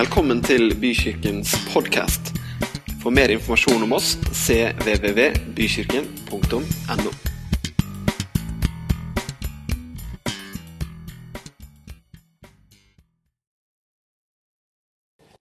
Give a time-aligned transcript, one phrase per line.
[0.00, 2.30] Velkommen til Bykirkens podkast.
[3.02, 7.10] For mer informasjon om oss cvvvbykirken.no.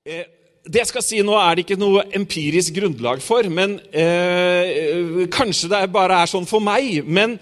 [0.04, 0.28] Eh,
[0.68, 3.48] Det jeg skal si nå, er det ikke noe empirisk grunnlag for.
[3.48, 7.08] men eh, Kanskje det bare er sånn for meg.
[7.08, 7.40] Men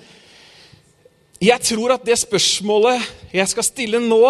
[1.37, 3.03] jeg tror at det spørsmålet
[3.35, 4.21] jeg skal stille nå,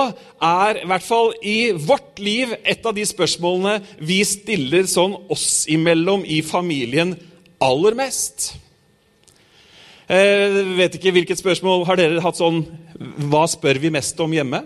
[0.43, 5.65] er i hvert fall i vårt liv et av de spørsmålene vi stiller sånn oss
[5.71, 7.15] imellom i familien
[7.63, 8.51] aller mest.
[10.07, 12.61] Jeg vet ikke hvilket spørsmål har dere hatt sånn
[13.27, 14.61] Hva spør vi mest om hjemme?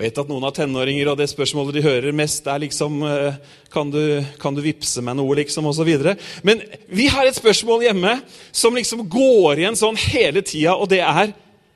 [0.00, 3.34] Jeg vet at noen har tenåringer, og det spørsmålet de hører mest, er liksom eh,
[3.68, 6.14] Kan du, kan du vippse meg noe, liksom, og så videre.
[6.40, 8.14] Men vi har et spørsmål hjemme
[8.48, 11.34] som liksom går igjen sånn hele tida, og det er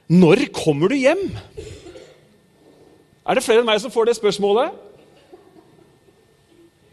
[0.09, 1.20] Når kommer du hjem?
[3.29, 4.73] Er det flere enn meg som får det spørsmålet?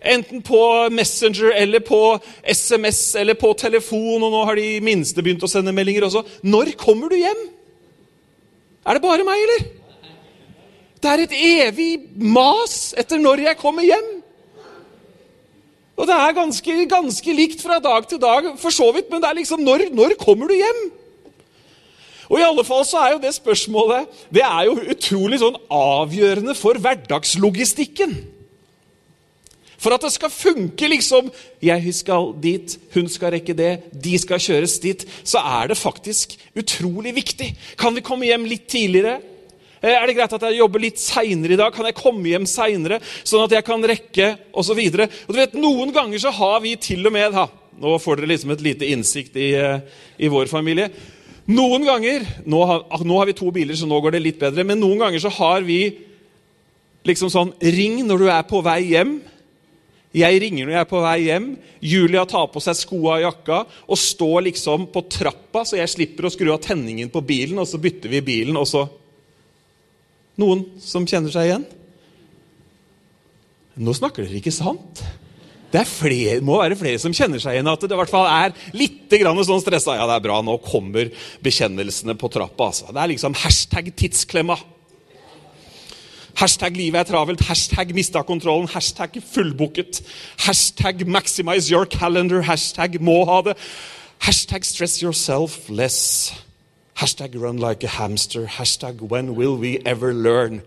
[0.03, 0.61] Enten på
[0.91, 2.03] Messenger eller på
[2.43, 6.27] SMS eller på telefon, og nå har de minste begynt å sende meldinger også.
[6.43, 7.45] Når kommer du hjem?
[8.83, 9.69] Er det bare meg, eller?
[11.01, 14.09] Det er et evig mas etter når jeg kommer hjem.
[15.97, 19.29] Og det er ganske, ganske likt fra dag til dag, for så vidt, men det
[19.29, 20.83] er liksom når, når kommer du hjem?
[22.31, 26.55] Og i alle fall så er jo det spørsmålet det er jo utrolig sånn avgjørende
[26.55, 28.15] for hverdagslogistikken.
[29.81, 34.41] For at det skal funke liksom Jeg skal dit, hun skal rekke det, de skal
[34.41, 35.05] kjøres dit.
[35.25, 37.51] Så er det faktisk utrolig viktig.
[37.77, 39.19] Kan vi komme hjem litt tidligere?
[39.81, 41.73] Eh, er det greit at jeg jobber litt seinere i dag?
[41.73, 44.81] Kan jeg komme hjem seinere, sånn at jeg kan rekke osv.?
[45.57, 47.47] Noen ganger så har vi til og med da,
[47.81, 49.79] Nå får dere liksom et lite innsikt i, eh,
[50.21, 50.91] i vår familie.
[51.49, 54.65] Noen ganger nå har, nå har, vi to biler, så nå går det litt bedre.
[54.67, 55.79] Men noen ganger så har vi
[57.07, 59.17] liksom sånn Ring når du er på vei hjem.
[60.13, 61.49] Jeg ringer når jeg er på vei hjem.
[61.81, 66.27] Julia tar på seg skoa og jakka og står liksom på trappa, så jeg slipper
[66.27, 68.85] å skru av tenningen på bilen, og så bytter vi bilen, og så
[70.41, 71.65] noen som kjenner seg igjen?
[73.81, 75.03] Nå snakker dere ikke sant.
[75.71, 77.69] Det flere, må være flere som kjenner seg igjen.
[77.71, 79.95] At det i hvert fall er litt sånn stressa.
[79.95, 81.11] Ja, det er bra, nå kommer
[81.43, 82.71] bekjennelsene på trappa.
[82.71, 82.91] Altså.
[82.91, 84.59] Det er liksom hashtag tidsklemma.
[86.41, 89.99] Hashtag livet er travelt, hashtag mista kontrollen, hashtag fullbooket,
[90.45, 93.57] hashtag maximize your calendar, hashtag må ha det,
[94.25, 96.31] hashtag stress yourself less.
[96.99, 98.45] Hashtag run like a hamster.
[98.45, 100.61] Hashtag when will we ever learn?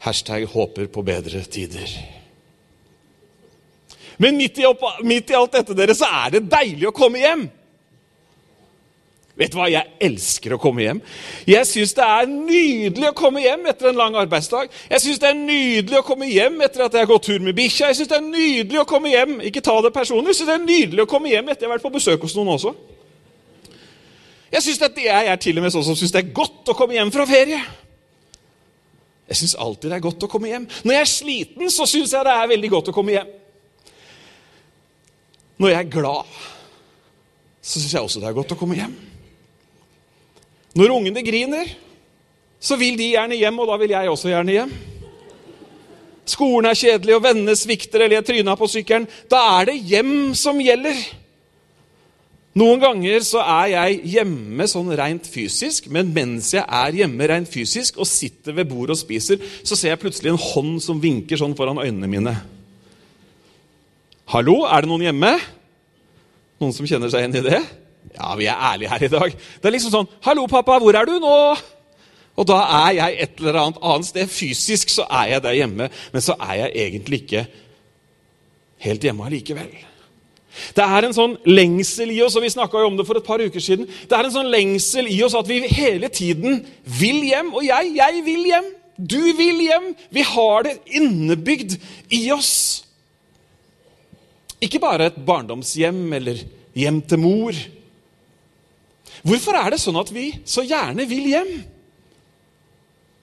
[0.00, 1.88] Hashtag håper på bedre tider.
[4.16, 7.22] Men midt i, opp, midt i, alt dette dere, så er det deilig å komme
[7.22, 7.46] hjem.
[9.40, 9.70] Vet du hva?
[9.72, 11.00] Jeg elsker å komme hjem.
[11.48, 14.68] Jeg syns det er nydelig å komme hjem etter en lang arbeidsdag.
[14.90, 17.56] Jeg syns det er nydelig å komme hjem etter at jeg har gått tur med
[17.56, 17.88] bikkja.
[17.88, 20.58] Jeg syns det er nydelig å komme hjem ikke ta det personlig, jeg synes det
[20.58, 22.74] er nydelig å komme hjem etter jeg har vært på besøk hos noen også.
[24.50, 26.76] Jeg, synes at jeg er til og med sånn som syns det er godt å
[26.78, 27.60] komme hjem fra ferie.
[29.30, 30.64] Jeg syns alltid det er godt å komme hjem.
[30.82, 33.30] Når jeg er sliten, så syns jeg det er veldig godt å komme hjem.
[35.60, 36.40] Når jeg er glad,
[37.62, 38.96] så syns jeg også det er godt å komme hjem.
[40.74, 41.70] Når ungene griner,
[42.60, 44.74] så vil de gjerne hjem, og da vil jeg også gjerne hjem.
[46.30, 49.06] Skolen er kjedelig, og vennene svikter, eller jeg tryna på sykkelen.
[49.30, 50.98] Da er det hjem som gjelder.
[52.58, 57.50] Noen ganger så er jeg hjemme sånn rent fysisk, men mens jeg er hjemme rent
[57.50, 61.38] fysisk og sitter ved bordet og spiser, så ser jeg plutselig en hånd som vinker
[61.38, 62.32] sånn foran øynene mine.
[64.34, 65.30] Hallo, er det noen hjemme?
[66.60, 67.60] Noen som kjenner seg igjen i det?
[68.16, 69.36] Ja, vi er ærlige her i dag.
[69.60, 71.36] Det er liksom sånn Hallo, pappa, hvor er du nå?
[72.40, 74.30] Og da er jeg et eller annet annet sted.
[74.32, 77.44] Fysisk så er jeg der hjemme, men så er jeg egentlig ikke
[78.86, 79.70] helt hjemme allikevel.
[80.74, 83.42] Det er en sånn lengsel i oss, og vi snakka om det for et par
[83.42, 83.86] uker siden.
[83.86, 86.60] Det er en sånn lengsel i oss at vi hele tiden
[87.00, 87.52] vil hjem.
[87.54, 88.70] Og jeg, jeg vil hjem.
[89.00, 89.90] Du vil hjem.
[90.12, 91.78] Vi har det innebygd
[92.16, 92.54] i oss.
[94.60, 96.42] Ikke bare et barndomshjem eller
[96.76, 97.60] hjem til mor.
[99.26, 101.54] Hvorfor er det sånn at vi så gjerne vil hjem?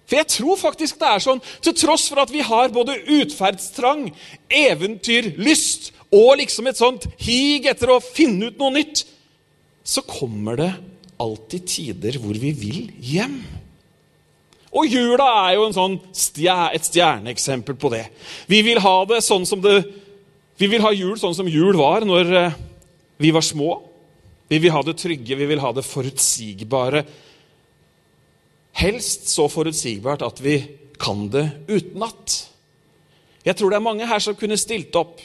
[0.08, 4.08] For jeg tror faktisk det er sånn, til tross for at vi har både utferdstrang,
[4.48, 9.04] eventyrlyst og liksom et sånt hig etter å finne ut noe nytt,
[9.84, 10.72] så kommer det
[11.20, 13.40] alltid tider hvor vi vil hjem.
[14.78, 18.06] Og jula er jo sånn stjer, et stjerneeksempel på det.
[18.52, 19.80] Vi vil ha det sånn som det
[20.58, 22.54] Vi vil ha jul sånn som jul var når eh,
[23.22, 23.76] vi var små.
[24.50, 27.04] Vi vil ha det trygge, vi vil ha det forutsigbare.
[28.82, 30.56] Helst så forutsigbart at vi
[30.98, 32.40] kan det utenat.
[33.46, 35.22] Jeg tror det er mange her som kunne stilt opp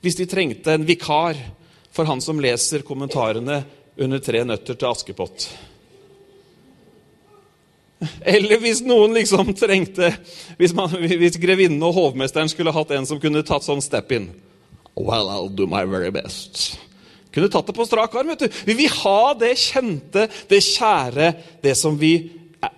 [0.00, 1.38] hvis de trengte en vikar
[1.92, 3.62] for han som leser kommentarene
[4.00, 5.48] under Tre nøtter til Askepott.
[8.24, 10.08] Eller hvis noen liksom trengte
[10.56, 14.30] Hvis, man, hvis grevinnen og hovmesteren skulle hatt en som kunne tatt sånn step in.
[14.96, 16.78] Well, I'll do my very best.
[17.30, 18.32] Kunne tatt det på strak arm.
[18.32, 18.60] vet du.
[18.66, 22.30] Vi vil ha det kjente, det kjære, det som, vi,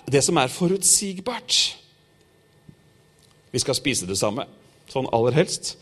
[0.06, 1.60] det som er forutsigbart.
[3.52, 4.44] Vi skal spise det samme,
[4.92, 5.74] sånn aller helst.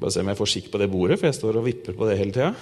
[0.00, 2.08] Bare se om jeg får skikk på det bordet, for jeg står og vipper på
[2.08, 2.54] det hele tida.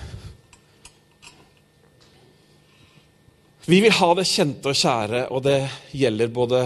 [3.69, 5.58] Vi vil ha det kjente og kjære, og det
[5.93, 6.62] gjelder både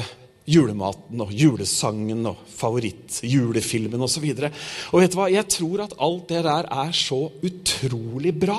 [0.48, 4.24] julematen og julesangen og favorittjulefilmen osv.
[4.30, 4.50] Og, så
[4.94, 5.26] og vet du hva?
[5.34, 8.56] Jeg tror at alt det der er så utrolig bra.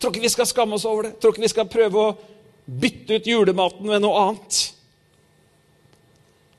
[0.00, 1.14] Tror ikke vi skal skamme oss over det.
[1.20, 2.16] Tror ikke vi skal prøve å
[2.64, 4.60] bytte ut julematen med noe annet.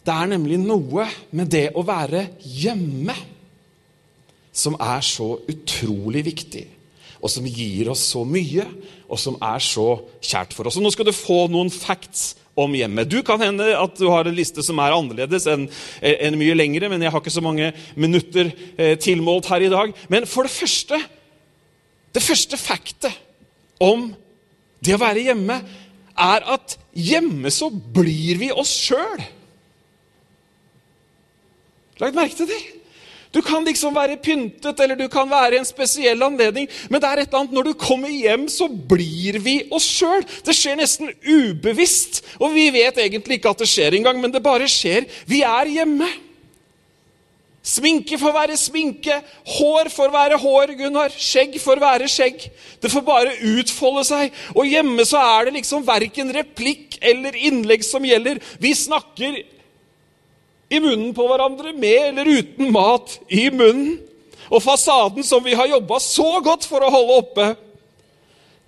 [0.01, 3.17] Det er nemlig noe med det å være hjemme
[4.51, 6.65] som er så utrolig viktig,
[7.21, 8.65] og som gir oss så mye,
[9.07, 9.87] og som er så
[10.23, 10.77] kjært for oss.
[10.79, 13.09] Og Nå skal du få noen facts om hjemmet.
[13.09, 15.67] Du kan hende at du har en liste som er annerledes enn
[16.01, 19.93] en mye lengre, men jeg har ikke så mange minutter eh, tilmålt her i dag.
[20.11, 20.99] Men for det første
[22.11, 23.13] Det første factet
[23.79, 24.09] om
[24.83, 25.55] det å være hjemme
[26.19, 29.21] er at hjemme så blir vi oss sjøl.
[32.03, 32.59] Lagt merke til det?
[33.31, 37.07] Du kan liksom være pyntet, eller du kan være i en spesiell anledning, men det
[37.07, 40.25] er et eller annet når du kommer hjem, så blir vi oss sjøl.
[40.43, 44.43] Det skjer nesten ubevisst, og vi vet egentlig ikke at det skjer engang, men det
[44.43, 45.07] bare skjer.
[45.31, 46.09] Vi er hjemme.
[47.61, 51.13] Sminke får være sminke, hår får være hår, Gunnar.
[51.13, 52.47] Skjegg får være skjegg.
[52.81, 54.35] Det får bare utfolde seg.
[54.55, 58.41] Og hjemme så er det liksom verken replikk eller innlegg som gjelder.
[58.59, 59.37] Vi snakker
[60.71, 63.99] i munnen på hverandre, med eller uten mat i munnen.
[64.51, 67.49] Og fasaden som vi har jobba så godt for å holde oppe,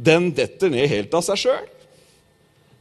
[0.03, 1.65] den detter ned helt av seg sjøl.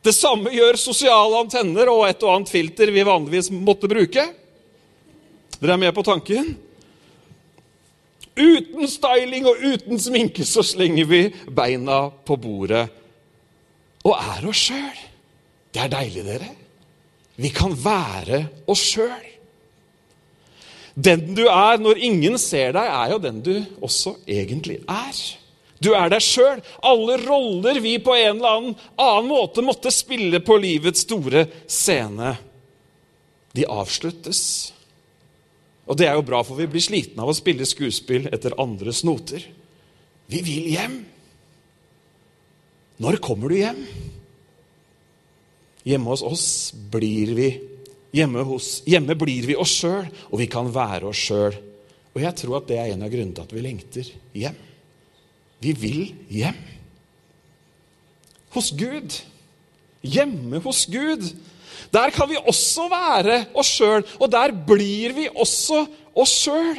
[0.02, 4.24] Det samme gjør sosiale antenner og et og annet filter vi vanligvis måtte bruke.
[5.60, 6.54] Dere er med på tanken?
[8.32, 11.22] Uten styling og uten sminke så slenger vi
[11.52, 12.86] beina på bordet
[14.02, 15.02] og er oss sjøl.
[15.72, 16.48] Det er deilig, dere.
[17.40, 19.28] Vi kan være oss sjøl.
[20.92, 25.20] Den du er når ingen ser deg, er jo den du også egentlig er.
[25.82, 26.60] Du er deg sjøl.
[26.84, 32.36] Alle roller vi på en eller annen, annen måte måtte spille på livets store scene,
[33.56, 34.42] de avsluttes.
[35.88, 39.02] Og det er jo bra, for vi blir slitne av å spille skuespill etter andres
[39.04, 39.42] noter.
[40.30, 41.00] Vi vil hjem.
[43.02, 43.80] Når kommer du hjem?
[45.86, 46.46] Hjemme hos oss
[46.92, 47.50] blir vi
[48.12, 51.54] Hjemme, hos, hjemme blir vi oss sjøl, og vi kan være oss sjøl.
[52.12, 54.58] Og jeg tror at det er en av grunnene til at vi lengter hjem.
[55.64, 56.58] Vi vil hjem.
[58.52, 59.16] Hos Gud.
[60.04, 61.24] Hjemme hos Gud.
[61.92, 66.76] Der kan vi også være oss sjøl, og der blir vi også oss sjøl.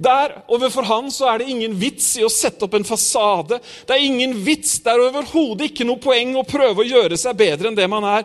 [0.00, 3.58] Der overfor han så er det ingen vits i å sette opp en fasade.
[3.84, 7.36] Det er ingen vits, det er overhodet ikke noe poeng å prøve å gjøre seg
[7.36, 8.24] bedre enn det man er.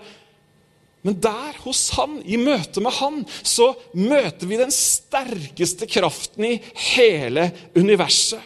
[1.05, 6.53] Men der, hos han, i møte med han, så møter vi den sterkeste kraften i
[6.95, 8.41] hele universet.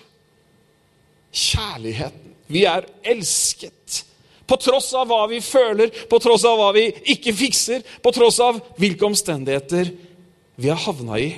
[1.29, 2.33] Kjærligheten.
[2.50, 4.01] Vi er elsket.
[4.50, 8.41] På tross av hva vi føler, på tross av hva vi ikke fikser, på tross
[8.41, 9.93] av hvilke omstendigheter
[10.59, 11.29] vi har havna i.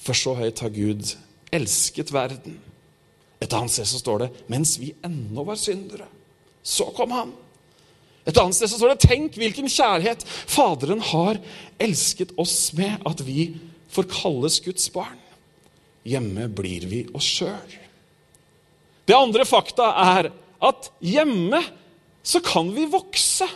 [0.00, 1.14] For så høyt har Gud
[1.52, 2.58] elsket verden.
[3.40, 6.08] Et annet sted så står det mens vi ennå var syndere,
[6.62, 7.32] så kom Han.
[8.28, 11.40] Et annet sted så står det tenk hvilken kjærlighet Faderen har
[11.80, 13.54] elsket oss med, at vi
[13.90, 15.16] får kalles Guds barn.
[16.06, 17.78] Hjemme blir vi oss sjøl.
[19.08, 20.30] Det andre fakta er
[20.62, 21.58] at hjemme
[22.22, 23.48] så kan vi vokse.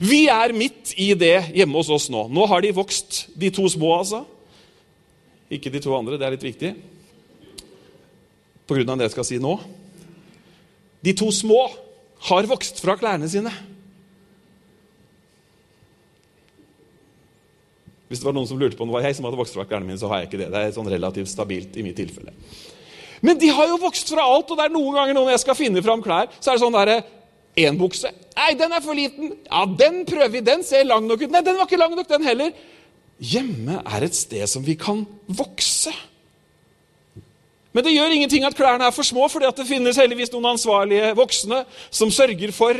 [0.00, 2.26] Vi er midt i det hjemme hos oss nå.
[2.32, 4.22] Nå har de vokst, de to små, altså.
[5.54, 6.72] Ikke de to andre, det er litt viktig.
[8.64, 9.54] På grunn av det jeg skal si nå.
[11.04, 11.60] De to små
[12.30, 13.52] har vokst fra klærne sine.
[18.08, 19.66] Hvis det var noen som lurte på om det var jeg som hadde vokst fra
[19.68, 20.52] klærne mine, så har jeg ikke det.
[20.54, 22.32] Det er sånn relativt stabilt i mitt tilfelle.
[23.24, 25.58] Men de har jo vokst fra alt, og det er noen ganger når jeg skal
[25.58, 27.02] finne fram klær, så er det sånn derre
[27.54, 28.10] Én bukse.
[28.34, 29.28] Nei, den er for liten.
[29.46, 30.40] Ja, den prøver vi.
[30.42, 31.30] Den ser lang nok ut.
[31.30, 32.50] Nei, den var ikke lang nok, den heller.
[33.22, 35.92] Hjemme er et sted som vi kan vokse.
[37.74, 41.10] Men det gjør ingenting at klærne er for små, fordi det finnes heldigvis noen ansvarlige
[41.18, 42.78] voksne som sørger for,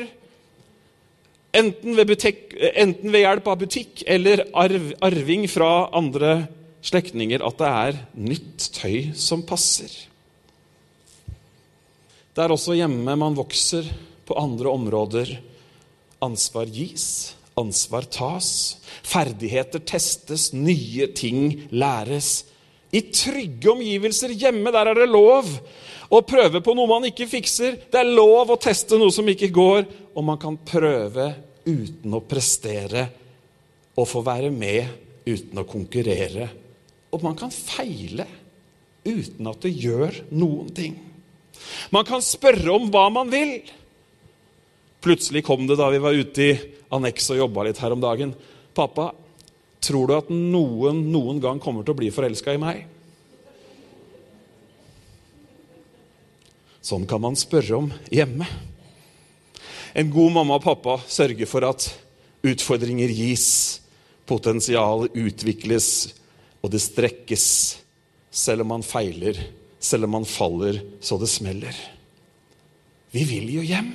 [1.55, 6.45] enten ved, butikk, enten ved hjelp av butikk eller arv, arving fra andre
[6.85, 8.01] slektninger at det er
[8.31, 9.91] nytt tøy som passer.
[12.35, 13.87] Det er også hjemme man vokser
[14.27, 15.31] på andre områder.
[16.25, 18.77] Ansvar gis, ansvar tas.
[19.05, 22.45] Ferdigheter testes, nye ting læres.
[22.95, 25.49] I trygge omgivelser hjemme, der er det lov
[26.15, 27.79] å prøve på noe man ikke fikser.
[27.91, 31.33] Det er lov å teste noe som ikke går, og man kan prøve
[31.65, 33.09] uten å prestere
[33.95, 36.49] og få være med uten å konkurrere.
[37.15, 38.27] Og man kan feile
[39.05, 40.97] uten at det gjør noen ting.
[41.95, 43.57] Man kan spørre om hva man vil.
[45.05, 46.53] Plutselig kom det da vi var ute i
[46.95, 48.33] annekset og jobba litt her om dagen.
[48.75, 49.13] 'Pappa,
[49.85, 52.87] tror du at noen noen gang kommer til å bli forelska i meg?'
[56.85, 58.49] Sånn kan man spørre om hjemme.
[59.95, 61.87] En god mamma og pappa sørger for at
[62.45, 63.81] utfordringer gis,
[64.29, 66.15] potensial utvikles,
[66.65, 67.47] og det strekkes,
[68.33, 69.37] selv om man feiler,
[69.81, 71.77] selv om man faller så det smeller.
[73.13, 73.93] Vi vil jo hjem.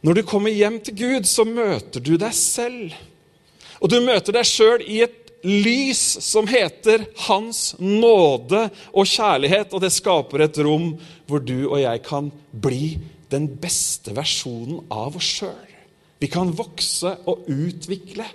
[0.00, 2.94] Når du kommer hjem til Gud, så møter du deg selv.
[3.80, 9.72] Og du møter deg sjøl i et lys som heter Hans nåde og kjærlighet.
[9.72, 10.94] Og det skaper et rom
[11.28, 12.94] hvor du og jeg kan bli
[13.30, 15.66] den beste versjonen av oss sjøl.
[16.20, 18.26] Vi kan vokse og utvikle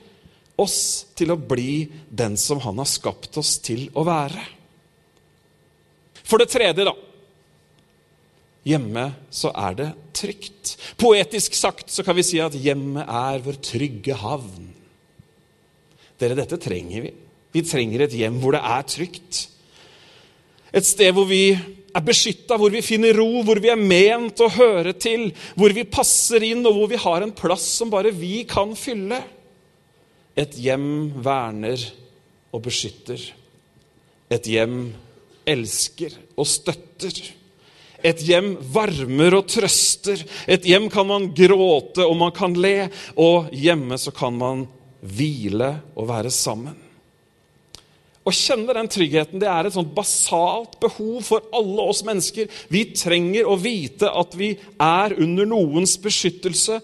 [0.62, 0.80] oss
[1.18, 4.46] til å bli den som Han har skapt oss til å være.
[6.26, 6.96] For det tredje, da.
[8.66, 10.76] Hjemme så er det trygt.
[10.98, 14.72] Poetisk sagt så kan vi si at hjemmet er vår trygge havn.
[16.18, 17.12] Dere, dette trenger vi.
[17.56, 19.42] Vi trenger et hjem hvor det er trygt.
[20.76, 21.54] Et sted hvor vi
[21.96, 25.86] er beskytta, hvor vi finner ro, hvor vi er ment å høre til, hvor vi
[25.88, 29.22] passer inn, og hvor vi har en plass som bare vi kan fylle.
[30.36, 31.80] Et hjem verner
[32.52, 33.22] og beskytter.
[34.34, 34.90] Et hjem
[35.48, 37.22] elsker og støtter.
[38.06, 40.22] Et hjem varmer og trøster.
[40.46, 42.90] Et hjem kan man gråte, og man kan le.
[43.18, 44.66] Og hjemme så kan man
[45.02, 46.76] hvile og være sammen.
[48.26, 52.50] Å kjenne den tryggheten det er et sånt basalt behov for alle oss mennesker.
[52.74, 56.80] Vi trenger å vite at vi er under noens beskyttelse.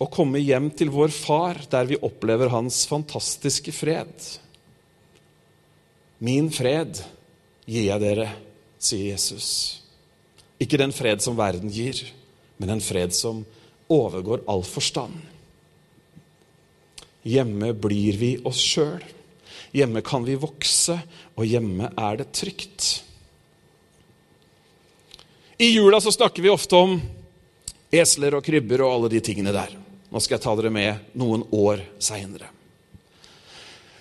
[0.00, 4.14] Å komme hjem til vår far der vi opplever hans fantastiske fred.
[6.22, 7.02] Min fred
[7.66, 8.28] gir jeg dere,
[8.80, 9.48] sier Jesus.
[10.60, 11.98] Ikke den fred som verden gir,
[12.60, 13.44] men en fred som
[13.90, 15.16] overgår all forstand.
[17.26, 19.02] Hjemme blir vi oss sjøl.
[19.76, 20.96] Hjemme kan vi vokse,
[21.36, 22.88] og hjemme er det trygt.
[25.60, 26.96] I jula så snakker vi ofte om
[27.92, 29.74] esler og krybber og alle de tingene der.
[30.10, 32.48] Nå skal jeg ta dere med noen år seinere.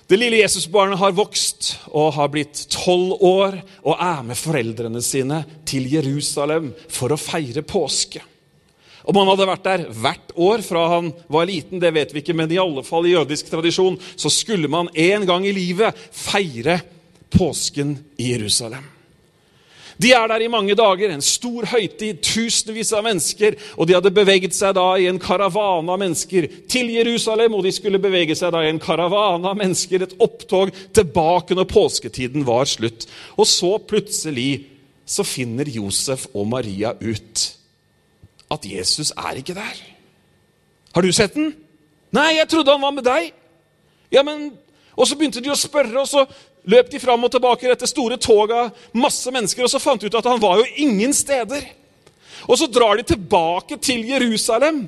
[0.09, 5.43] Det lille Jesusbarnet har vokst og har blitt tolv år og er med foreldrene sine
[5.69, 8.23] til Jerusalem for å feire påske.
[9.05, 12.33] Om han hadde vært der hvert år fra han var liten, det vet vi ikke,
[12.33, 16.79] men i alle fall i jødisk tradisjon så skulle man en gang i livet feire
[17.29, 18.98] påsken i Jerusalem.
[19.99, 23.57] De er der i mange dager, en stor høytid, tusenvis av mennesker.
[23.75, 27.73] Og de hadde beveget seg da i en karavane av mennesker til Jerusalem, og de
[27.75, 32.69] skulle bevege seg da i en karavane av mennesker, et opptog tilbake når påsketiden var
[32.71, 33.09] slutt.
[33.35, 34.51] Og så plutselig
[35.09, 37.45] så finner Josef og Maria ut
[38.49, 39.83] at Jesus er ikke der.
[40.95, 41.51] Har du sett den?
[42.15, 43.33] Nei, jeg trodde han var med deg.
[44.15, 44.49] Ja, men...
[44.99, 46.25] Og så begynte de å spørre, og så
[46.69, 50.09] løp de fram og tilbake i dette store toget, masse mennesker, og så fant de
[50.09, 51.65] ut at han var jo ingen steder.
[52.47, 54.85] Og så drar de tilbake til Jerusalem,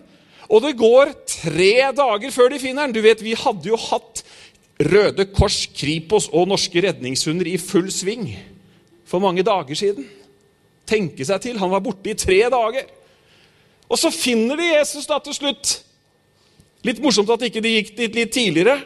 [0.52, 2.94] og det går tre dager før de finner han.
[2.96, 4.24] Du vet, Vi hadde jo hatt
[4.82, 8.26] Røde Kors, Kripos og norske redningshunder i full sving
[9.08, 10.08] for mange dager siden.
[10.88, 12.90] Tenke seg til, han var borte i tre dager.
[13.92, 15.78] Og så finner de Jesus da til slutt.
[16.88, 18.80] Litt morsomt at ikke de gikk dit litt tidligere.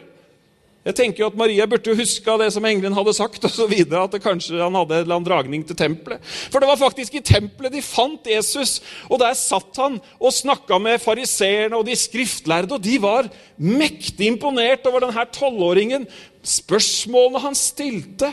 [0.86, 3.64] Jeg tenker jo at Maria burde jo huska det som engelen hadde sagt, og så
[3.66, 6.22] videre, at kanskje han hadde en eller annen dragning til tempelet.
[6.22, 8.76] For det var faktisk i tempelet de fant Jesus,
[9.10, 13.26] og der satt han og snakka med fariseerne og de skriftlærde, og de var
[13.58, 16.06] mektig imponert over denne tolvåringen,
[16.46, 18.30] spørsmålene han stilte,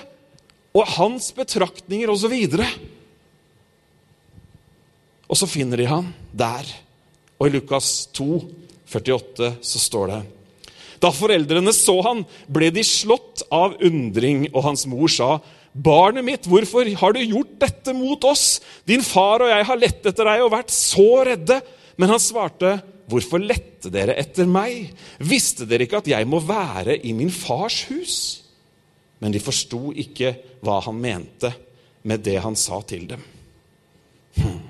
[0.73, 2.37] og hans betraktninger osv.
[5.25, 6.69] Og så finner de han der.
[7.41, 8.29] Og i Lukas 2,
[8.93, 10.21] 48, så står det
[11.03, 15.37] da foreldrene så han, ble de slått av undring, og hans mor sa,
[15.73, 20.05] 'Barnet mitt, hvorfor har du gjort dette mot oss?' 'Din far og jeg har lett
[20.05, 21.61] etter deg og vært så redde.'
[21.97, 24.93] Men han svarte, hvorfor lette dere etter meg?
[25.21, 28.15] Visste dere ikke at jeg må være i min fars hus?
[29.21, 30.33] Men de forsto ikke
[30.65, 31.53] hva han mente
[32.09, 33.21] med det han sa til dem.
[34.39, 34.61] Hm.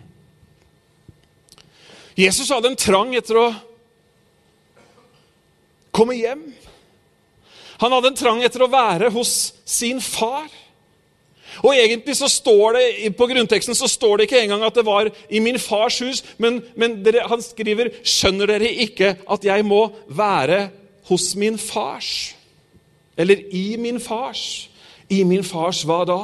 [2.19, 3.47] Jesus hadde en trang etter å
[5.93, 6.43] komme hjem.
[7.81, 10.49] Han hadde en trang etter å være hos sin far.
[11.61, 15.09] Og egentlig så står det På grunnteksten så står det ikke engang at det var
[15.29, 19.85] i min fars hus, men, men dere, han skriver Skjønner dere ikke at jeg må
[20.09, 20.71] være
[21.11, 22.33] hos min fars?
[23.19, 24.69] Eller i min fars?
[25.13, 26.21] I min fars hva da?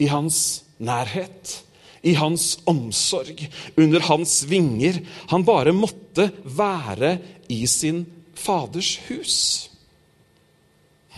[0.00, 1.58] I hans nærhet.
[2.00, 3.42] I hans omsorg.
[3.76, 5.02] Under hans vinger.
[5.34, 7.18] Han bare måtte være
[7.52, 8.06] i sin
[8.40, 9.36] faders hus.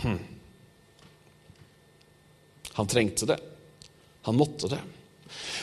[0.03, 0.19] Hm.
[2.73, 3.39] Han trengte det.
[4.27, 4.81] Han måtte det.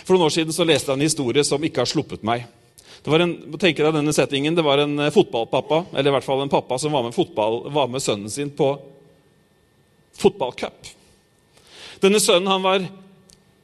[0.04, 2.46] For noen år siden så leste jeg en historie som ikke har sluppet meg.
[3.00, 6.26] Det var en, tenker deg denne settingen, det var en eh, fotballpappa, eller i hvert
[6.26, 8.74] fall en pappa som var med, fotball, var med sønnen sin på
[10.20, 10.90] fotballcup.
[12.04, 12.84] Denne sønnen han var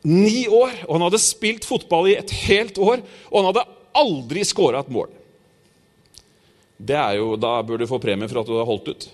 [0.07, 3.03] ni år, og han hadde spilt fotball i et helt år.
[3.29, 5.11] Og han hadde aldri skåra et mål.
[6.77, 9.09] Det er jo, Da bør du få premie for at du har holdt ut.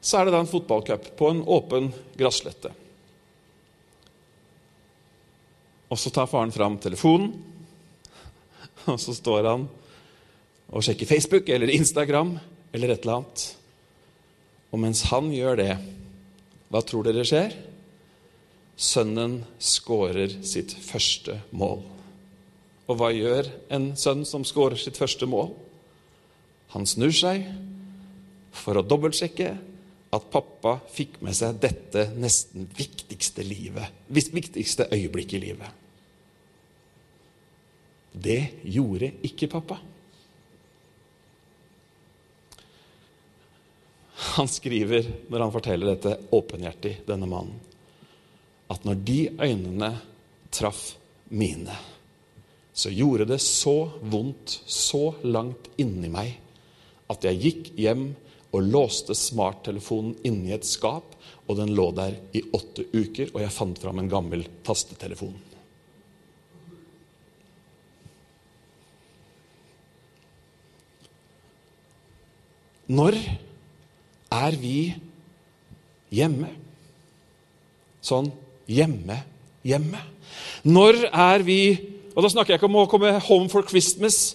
[0.00, 2.70] Så er det da en fotballcup på en åpen grasslette.
[5.88, 7.32] Og så tar faren fram telefonen,
[8.92, 9.68] og så står han
[10.68, 12.36] og sjekker Facebook eller Instagram
[12.72, 13.44] eller et eller annet.
[14.68, 15.72] Og mens han gjør det,
[16.68, 17.54] hva tror dere skjer?
[18.78, 21.80] Sønnen skårer sitt første mål.
[22.88, 25.52] Og hva gjør en sønn som skårer sitt første mål?
[26.72, 27.44] Han snur seg
[28.56, 29.50] for å dobbeltsjekke
[30.16, 35.84] at pappa fikk med seg dette nesten viktigste livet, viktigste øyeblikket i livet.
[38.18, 39.76] Det gjorde ikke pappa.
[44.38, 47.60] Han skriver, når han forteller dette åpenhjertig, denne mannen,
[48.68, 49.92] at når de øynene
[50.52, 50.96] traff
[51.28, 51.76] mine,
[52.78, 56.36] så gjorde det så vondt, så langt inni meg,
[57.10, 58.04] at jeg gikk hjem
[58.54, 61.16] og låste smarttelefonen inni et skap,
[61.48, 65.34] og den lå der i åtte uker, og jeg fant fram en gammel tastetelefon.
[72.88, 73.18] Når
[74.32, 74.78] er vi
[76.14, 76.54] hjemme?
[78.00, 78.30] Sånn
[78.70, 79.18] hjemme,
[79.66, 80.00] hjemme.
[80.64, 81.60] Når er vi
[82.18, 84.34] Og da snakker jeg ikke om å komme home for Christmas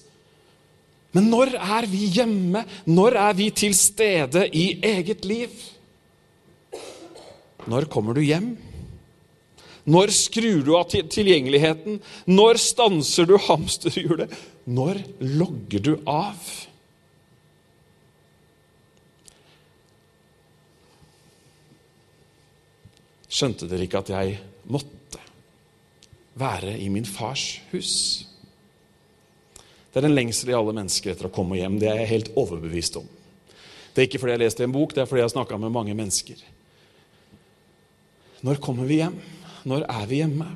[1.13, 2.63] men når er vi hjemme?
[2.89, 5.51] Når er vi til stede i eget liv?
[7.69, 8.55] Når kommer du hjem?
[9.85, 11.99] Når skrur du av tilgjengeligheten?
[12.33, 14.33] Når stanser du hamsterhjulet?
[14.65, 15.03] Når
[15.37, 16.39] logger du av?
[23.33, 24.37] Skjønte dere ikke at jeg
[24.71, 25.02] måtte
[26.39, 27.93] være i min fars hus?
[29.93, 31.77] Det er en lengsel i alle mennesker etter å komme hjem.
[31.81, 33.05] Det er jeg helt overbevist om.
[33.93, 35.35] Det er ikke fordi jeg har lest i en bok, det er fordi jeg har
[35.35, 36.39] snakka med mange mennesker.
[38.43, 39.19] Når kommer vi hjem?
[39.69, 40.47] Når er vi hjemme?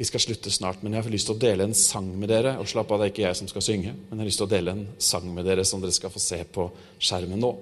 [0.00, 2.56] Vi skal slutte snart, men jeg har lyst til å dele en sang med dere.
[2.58, 4.48] Og slapp av, det er ikke jeg som skal synge, men jeg har lyst til
[4.48, 6.66] å dele en sang med dere som dere skal få se på
[6.98, 7.52] skjermen nå.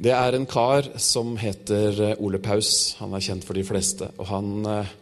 [0.00, 2.94] Det er en kar som heter eh, Ole Paus.
[3.02, 4.08] Han er kjent for de fleste.
[4.16, 4.94] Og han eh,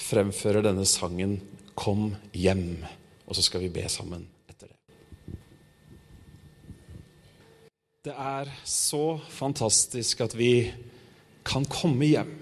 [0.00, 1.42] fremfører denne sangen
[1.76, 2.86] 'Kom hjem'.
[3.28, 5.36] Og så skal vi be sammen etter det.
[8.08, 10.72] Det er så fantastisk at vi
[11.44, 12.32] kan komme hjem.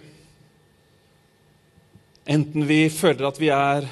[2.30, 3.90] Enten vi føler at vi er,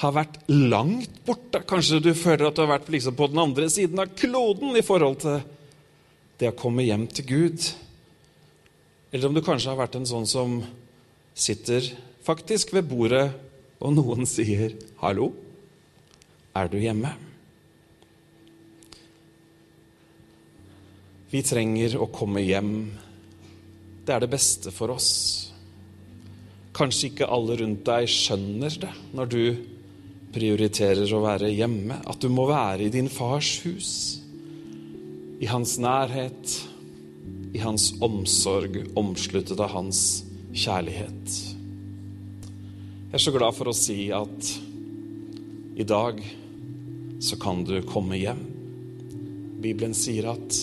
[0.00, 3.66] har vært langt borte Kanskje du føler at du har vært liksom på den andre
[3.68, 5.42] siden av kloden i forhold til
[6.40, 7.70] det å komme hjem til Gud.
[9.12, 10.60] Eller om du kanskje har vært en sånn som
[11.36, 11.84] sitter
[12.24, 13.26] faktisk ved bordet
[13.80, 15.32] og noen sier 'Hallo,
[16.54, 17.16] er du hjemme?'
[21.30, 22.90] Vi trenger å komme hjem.
[24.04, 25.52] Det er det beste for oss.
[26.74, 29.56] Kanskje ikke alle rundt deg skjønner det når du
[30.34, 34.19] prioriterer å være hjemme, at du må være i din fars hus,
[35.40, 36.56] i hans nærhet,
[37.56, 40.02] i hans omsorg, omsluttet av hans
[40.52, 41.36] kjærlighet.
[43.10, 44.50] Jeg er så glad for å si at
[45.80, 46.20] i dag
[47.24, 48.42] så kan du komme hjem.
[49.64, 50.58] Bibelen sier at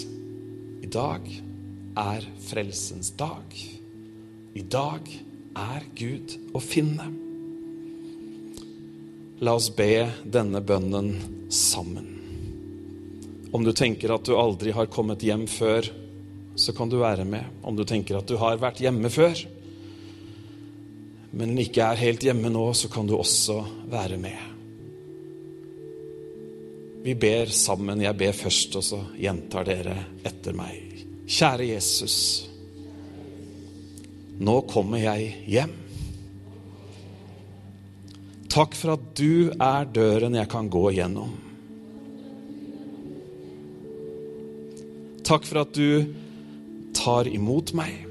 [0.86, 1.26] i dag
[1.98, 3.58] er frelsens dag.
[4.58, 5.10] I dag
[5.58, 7.10] er Gud å finne.
[9.42, 11.12] La oss be denne bønnen
[11.54, 12.17] sammen.
[13.52, 15.88] Om du tenker at du aldri har kommet hjem før,
[16.58, 17.46] så kan du være med.
[17.64, 19.40] Om du tenker at du har vært hjemme før,
[21.38, 24.54] men ikke er helt hjemme nå, så kan du også være med.
[27.08, 28.02] Vi ber sammen.
[28.04, 29.96] Jeg ber først, og så gjentar dere
[30.28, 31.04] etter meg.
[31.28, 32.18] Kjære Jesus.
[34.44, 35.76] Nå kommer jeg hjem.
[38.52, 41.47] Takk for at du er døren jeg kan gå gjennom.
[45.28, 46.14] Takk for at du
[46.96, 48.06] tar imot meg.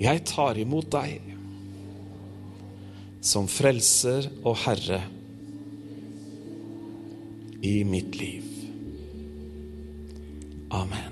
[0.00, 1.24] Jeg tar imot deg
[3.24, 5.00] som frelser og herre
[7.64, 8.44] i mitt liv.
[10.70, 11.09] Amen.